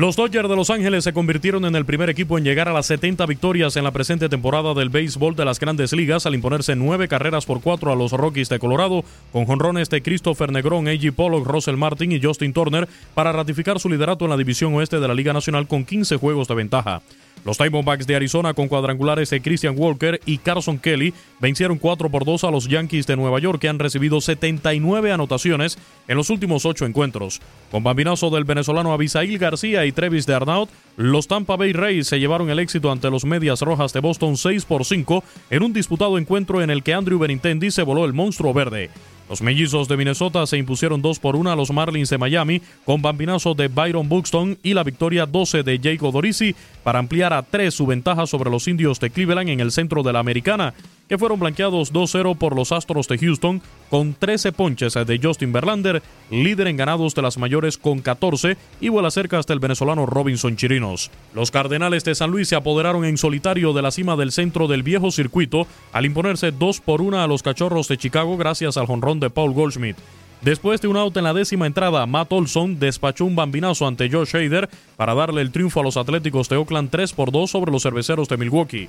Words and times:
Los 0.00 0.16
Dodgers 0.16 0.48
de 0.48 0.56
Los 0.56 0.70
Ángeles 0.70 1.04
se 1.04 1.12
convirtieron 1.12 1.66
en 1.66 1.76
el 1.76 1.84
primer 1.84 2.08
equipo 2.08 2.38
en 2.38 2.44
llegar 2.44 2.70
a 2.70 2.72
las 2.72 2.86
70 2.86 3.26
victorias 3.26 3.76
en 3.76 3.84
la 3.84 3.90
presente 3.90 4.30
temporada 4.30 4.72
del 4.72 4.88
béisbol 4.88 5.36
de 5.36 5.44
las 5.44 5.60
grandes 5.60 5.92
ligas 5.92 6.24
al 6.24 6.34
imponerse 6.34 6.74
nueve 6.74 7.06
carreras 7.06 7.44
por 7.44 7.60
cuatro 7.60 7.92
a 7.92 7.96
los 7.96 8.12
Rockies 8.12 8.48
de 8.48 8.58
Colorado 8.58 9.04
con 9.30 9.44
jonrones 9.44 9.90
de 9.90 10.00
Christopher 10.00 10.52
Negrón, 10.52 10.88
A.G. 10.88 11.12
Pollock, 11.12 11.46
Russell 11.46 11.76
Martin 11.76 12.12
y 12.12 12.22
Justin 12.22 12.54
Turner 12.54 12.88
para 13.12 13.32
ratificar 13.32 13.78
su 13.78 13.90
liderato 13.90 14.24
en 14.24 14.30
la 14.30 14.38
división 14.38 14.74
oeste 14.74 15.00
de 15.00 15.06
la 15.06 15.12
Liga 15.12 15.34
Nacional 15.34 15.68
con 15.68 15.84
15 15.84 16.16
juegos 16.16 16.48
de 16.48 16.54
ventaja. 16.54 17.02
Los 17.44 17.56
Diamondbacks 17.56 18.06
de 18.06 18.16
Arizona 18.16 18.52
con 18.52 18.68
cuadrangulares 18.68 19.30
de 19.30 19.40
Christian 19.40 19.74
Walker 19.76 20.20
y 20.26 20.38
Carson 20.38 20.78
Kelly 20.78 21.14
vencieron 21.40 21.78
4 21.78 22.10
por 22.10 22.26
2 22.26 22.44
a 22.44 22.50
los 22.50 22.68
Yankees 22.68 23.06
de 23.06 23.16
Nueva 23.16 23.38
York 23.38 23.60
que 23.60 23.68
han 23.68 23.78
recibido 23.78 24.20
79 24.20 25.10
anotaciones 25.10 25.78
en 26.06 26.16
los 26.18 26.28
últimos 26.28 26.66
8 26.66 26.84
encuentros. 26.84 27.40
Con 27.70 27.82
bambinazo 27.82 28.28
del 28.28 28.44
venezolano 28.44 28.92
Abisail 28.92 29.38
García 29.38 29.86
y 29.86 29.89
Trevis 29.92 30.26
de 30.26 30.34
Arnaut, 30.34 30.70
los 30.96 31.28
Tampa 31.28 31.56
Bay 31.56 31.72
Rays 31.72 32.06
se 32.06 32.18
llevaron 32.18 32.50
el 32.50 32.58
éxito 32.58 32.90
ante 32.90 33.10
los 33.10 33.24
Medias 33.24 33.62
Rojas 33.62 33.92
de 33.92 34.00
Boston 34.00 34.36
6 34.36 34.64
por 34.64 34.84
5 34.84 35.24
en 35.50 35.62
un 35.62 35.72
disputado 35.72 36.18
encuentro 36.18 36.62
en 36.62 36.70
el 36.70 36.82
que 36.82 36.94
Andrew 36.94 37.18
Benintendi 37.18 37.70
se 37.70 37.82
voló 37.82 38.04
el 38.04 38.12
monstruo 38.12 38.52
verde. 38.52 38.90
Los 39.30 39.42
mellizos 39.42 39.86
de 39.86 39.96
Minnesota 39.96 40.44
se 40.46 40.58
impusieron 40.58 41.00
2 41.02 41.20
por 41.20 41.36
1 41.36 41.52
a 41.52 41.54
los 41.54 41.70
Marlins 41.70 42.10
de 42.10 42.18
Miami 42.18 42.60
con 42.84 43.00
bambinazo 43.00 43.54
de 43.54 43.68
Byron 43.68 44.08
Buxton 44.08 44.58
y 44.64 44.74
la 44.74 44.82
victoria 44.82 45.24
12 45.24 45.62
de 45.62 45.78
Jake 45.78 46.04
Odorizzi 46.04 46.56
para 46.82 46.98
ampliar 46.98 47.32
a 47.32 47.42
3 47.42 47.72
su 47.72 47.86
ventaja 47.86 48.26
sobre 48.26 48.50
los 48.50 48.66
indios 48.66 48.98
de 48.98 49.10
Cleveland 49.10 49.50
en 49.50 49.60
el 49.60 49.70
centro 49.70 50.02
de 50.02 50.12
la 50.12 50.18
americana, 50.18 50.74
que 51.10 51.18
fueron 51.18 51.40
blanqueados 51.40 51.92
2-0 51.92 52.38
por 52.38 52.54
los 52.54 52.70
Astros 52.70 53.08
de 53.08 53.18
Houston 53.18 53.60
con 53.90 54.14
13 54.14 54.52
ponches 54.52 54.94
de 54.94 55.20
Justin 55.20 55.52
Verlander, 55.52 56.04
líder 56.30 56.68
en 56.68 56.76
ganados 56.76 57.16
de 57.16 57.22
las 57.22 57.36
mayores 57.36 57.78
con 57.78 57.98
14 57.98 58.56
y 58.80 58.90
vuela 58.90 59.10
cerca 59.10 59.36
hasta 59.36 59.52
el 59.52 59.58
venezolano 59.58 60.06
Robinson 60.06 60.56
Chirinos. 60.56 61.10
Los 61.34 61.50
Cardenales 61.50 62.04
de 62.04 62.14
San 62.14 62.30
Luis 62.30 62.48
se 62.48 62.54
apoderaron 62.54 63.04
en 63.04 63.18
solitario 63.18 63.72
de 63.72 63.82
la 63.82 63.90
cima 63.90 64.14
del 64.14 64.30
centro 64.30 64.68
del 64.68 64.84
viejo 64.84 65.10
circuito 65.10 65.66
al 65.92 66.06
imponerse 66.06 66.52
2 66.52 66.80
por 66.80 67.02
1 67.02 67.20
a 67.20 67.26
los 67.26 67.42
Cachorros 67.42 67.88
de 67.88 67.98
Chicago 67.98 68.36
gracias 68.36 68.76
al 68.76 68.86
jonrón 68.86 69.18
de 69.18 69.30
Paul 69.30 69.52
Goldschmidt. 69.52 69.96
Después 70.42 70.80
de 70.80 70.86
un 70.86 70.96
out 70.96 71.16
en 71.16 71.24
la 71.24 71.34
décima 71.34 71.66
entrada, 71.66 72.06
Matt 72.06 72.32
Olson 72.32 72.78
despachó 72.78 73.24
un 73.24 73.34
bambinazo 73.34 73.88
ante 73.88 74.08
Josh 74.08 74.36
Hader 74.36 74.70
para 74.96 75.14
darle 75.14 75.42
el 75.42 75.50
triunfo 75.50 75.80
a 75.80 75.82
los 75.82 75.96
Atléticos 75.96 76.48
de 76.48 76.56
Oakland 76.56 76.88
3 76.88 77.12
por 77.14 77.32
2 77.32 77.50
sobre 77.50 77.72
los 77.72 77.82
cerveceros 77.82 78.28
de 78.28 78.36
Milwaukee. 78.36 78.88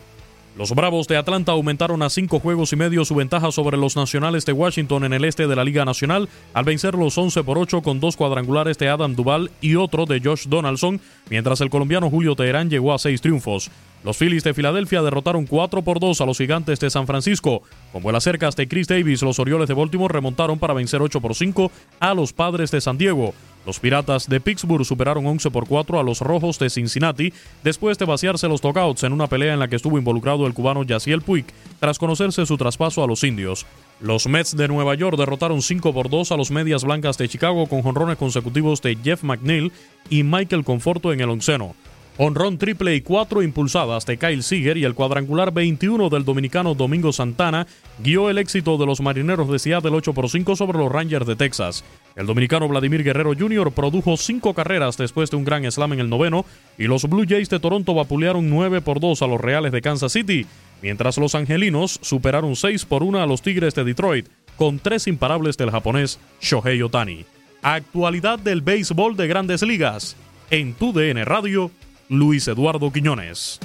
Los 0.57 0.71
Bravos 0.75 1.07
de 1.07 1.15
Atlanta 1.15 1.53
aumentaron 1.53 2.01
a 2.01 2.09
cinco 2.09 2.39
juegos 2.39 2.73
y 2.73 2.75
medio 2.75 3.05
su 3.05 3.15
ventaja 3.15 3.51
sobre 3.53 3.77
los 3.77 3.95
Nacionales 3.95 4.45
de 4.45 4.51
Washington 4.51 5.05
en 5.05 5.13
el 5.13 5.23
este 5.23 5.47
de 5.47 5.55
la 5.55 5.63
Liga 5.63 5.85
Nacional 5.85 6.27
al 6.53 6.65
vencer 6.65 6.95
los 6.95 7.17
11 7.17 7.43
por 7.45 7.57
8 7.57 7.81
con 7.81 8.01
dos 8.01 8.17
cuadrangulares 8.17 8.77
de 8.77 8.89
Adam 8.89 9.15
Duval 9.15 9.49
y 9.61 9.75
otro 9.75 10.05
de 10.05 10.19
Josh 10.21 10.47
Donaldson, 10.47 10.99
mientras 11.29 11.61
el 11.61 11.69
colombiano 11.69 12.09
Julio 12.09 12.35
Teherán 12.35 12.69
llegó 12.69 12.93
a 12.93 12.99
seis 12.99 13.21
triunfos. 13.21 13.71
Los 14.03 14.17
Phillies 14.17 14.43
de 14.43 14.55
Filadelfia 14.55 15.03
derrotaron 15.03 15.45
4 15.45 15.83
por 15.83 15.99
2 15.99 16.21
a 16.21 16.25
los 16.25 16.37
Gigantes 16.39 16.79
de 16.79 16.89
San 16.89 17.05
Francisco. 17.05 17.61
Con 17.91 18.01
vuelas 18.01 18.23
cercas 18.23 18.55
de 18.55 18.67
Chris 18.67 18.87
Davis, 18.87 19.21
los 19.21 19.37
Orioles 19.37 19.67
de 19.67 19.75
Baltimore 19.75 20.11
remontaron 20.11 20.57
para 20.57 20.73
vencer 20.73 21.01
8 21.01 21.21
por 21.21 21.35
5 21.35 21.71
a 21.99 22.13
los 22.15 22.33
Padres 22.33 22.71
de 22.71 22.81
San 22.81 22.97
Diego. 22.97 23.35
Los 23.63 23.79
Piratas 23.79 24.27
de 24.27 24.41
Pittsburgh 24.41 24.83
superaron 24.85 25.27
11 25.27 25.51
por 25.51 25.67
4 25.67 25.99
a 25.99 26.03
los 26.03 26.21
Rojos 26.21 26.57
de 26.57 26.71
Cincinnati 26.71 27.31
después 27.63 27.99
de 27.99 28.05
vaciarse 28.05 28.47
los 28.47 28.59
dogouts 28.59 29.03
en 29.03 29.13
una 29.13 29.27
pelea 29.27 29.53
en 29.53 29.59
la 29.59 29.67
que 29.67 29.75
estuvo 29.75 29.99
involucrado 29.99 30.47
el 30.47 30.55
cubano 30.55 30.81
Yaciel 30.81 31.21
Puig 31.21 31.45
tras 31.79 31.99
conocerse 31.99 32.47
su 32.47 32.57
traspaso 32.57 33.03
a 33.03 33.07
los 33.07 33.23
indios. 33.23 33.67
Los 33.99 34.25
Mets 34.25 34.57
de 34.57 34.67
Nueva 34.67 34.95
York 34.95 35.15
derrotaron 35.15 35.61
5 35.61 35.93
por 35.93 36.09
2 36.09 36.31
a 36.31 36.37
los 36.37 36.49
Medias 36.49 36.83
Blancas 36.83 37.19
de 37.19 37.29
Chicago 37.29 37.67
con 37.67 37.83
jonrones 37.83 38.17
consecutivos 38.17 38.81
de 38.81 38.97
Jeff 39.03 39.21
McNeil 39.21 39.71
y 40.09 40.23
Michael 40.23 40.63
Conforto 40.63 41.13
en 41.13 41.21
el 41.21 41.29
onceno. 41.29 41.75
Honrón 42.17 42.57
triple 42.57 42.93
y 42.95 43.01
cuatro 43.01 43.41
impulsadas 43.41 44.05
de 44.05 44.17
Kyle 44.17 44.43
Seager 44.43 44.77
y 44.77 44.83
el 44.83 44.93
cuadrangular 44.93 45.53
21 45.53 46.09
del 46.09 46.25
dominicano 46.25 46.75
Domingo 46.75 47.13
Santana 47.13 47.65
guió 48.03 48.29
el 48.29 48.37
éxito 48.37 48.77
de 48.77 48.85
los 48.85 49.01
marineros 49.01 49.49
de 49.49 49.57
Seattle 49.57 49.91
8 49.91 50.13
por 50.13 50.29
5 50.29 50.55
sobre 50.55 50.77
los 50.77 50.91
Rangers 50.91 51.25
de 51.25 51.35
Texas. 51.35 51.83
El 52.15 52.27
dominicano 52.27 52.67
Vladimir 52.67 53.03
Guerrero 53.03 53.33
Jr. 53.37 53.71
produjo 53.71 54.17
cinco 54.17 54.53
carreras 54.53 54.97
después 54.97 55.31
de 55.31 55.37
un 55.37 55.45
gran 55.45 55.69
slam 55.71 55.93
en 55.93 56.01
el 56.01 56.09
noveno 56.09 56.45
y 56.77 56.83
los 56.83 57.09
Blue 57.09 57.25
Jays 57.27 57.49
de 57.49 57.59
Toronto 57.59 57.93
vapulearon 57.93 58.49
9 58.49 58.81
por 58.81 58.99
2 58.99 59.21
a 59.21 59.27
los 59.27 59.39
Reales 59.39 59.71
de 59.71 59.81
Kansas 59.81 60.11
City, 60.11 60.45
mientras 60.81 61.17
los 61.17 61.33
angelinos 61.33 61.99
superaron 62.01 62.55
6 62.55 62.85
por 62.85 63.03
1 63.03 63.21
a 63.21 63.25
los 63.25 63.41
Tigres 63.41 63.73
de 63.73 63.85
Detroit, 63.85 64.27
con 64.57 64.79
tres 64.79 65.07
imparables 65.07 65.57
del 65.57 65.71
japonés 65.71 66.19
Shohei 66.41 66.81
Otani. 66.81 67.25
Actualidad 67.61 68.37
del 68.37 68.61
béisbol 68.61 69.15
de 69.15 69.27
grandes 69.27 69.61
ligas. 69.61 70.17
En 70.49 70.73
tu 70.73 70.91
DN 70.91 71.23
Radio, 71.23 71.71
Luis 72.11 72.45
Eduardo 72.49 72.91
Quiñones. 72.91 73.57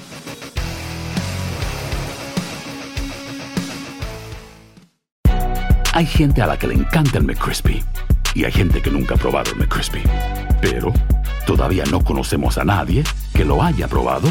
Hay 5.92 6.06
gente 6.06 6.42
a 6.42 6.46
la 6.46 6.56
que 6.56 6.68
le 6.68 6.74
encanta 6.74 7.18
el 7.18 7.24
McCrispy 7.24 7.82
y 8.36 8.44
hay 8.44 8.52
gente 8.52 8.80
que 8.80 8.88
nunca 8.88 9.16
ha 9.16 9.18
probado 9.18 9.50
el 9.50 9.56
McCrispy. 9.56 10.00
Pero 10.60 10.92
todavía 11.44 11.82
no 11.90 12.04
conocemos 12.04 12.56
a 12.56 12.64
nadie 12.64 13.02
que 13.34 13.44
lo 13.44 13.60
haya 13.64 13.88
probado 13.88 14.28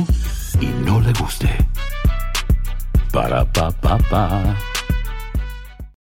y 0.62 0.68
no 0.86 1.02
le 1.02 1.12
guste. 1.12 1.50
Para 3.12 3.44
pa 3.52 3.70
pa 3.72 3.98
pa. 3.98 4.56